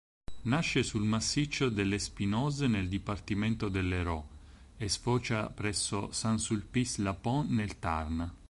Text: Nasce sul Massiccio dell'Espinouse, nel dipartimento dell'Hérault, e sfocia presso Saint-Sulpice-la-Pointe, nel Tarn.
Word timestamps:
Nasce 0.45 0.81
sul 0.81 1.03
Massiccio 1.05 1.69
dell'Espinouse, 1.69 2.65
nel 2.65 2.89
dipartimento 2.89 3.69
dell'Hérault, 3.69 4.25
e 4.79 4.89
sfocia 4.89 5.47
presso 5.51 6.11
Saint-Sulpice-la-Pointe, 6.11 7.53
nel 7.53 7.77
Tarn. 7.77 8.33